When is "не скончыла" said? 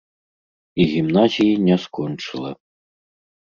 1.67-2.51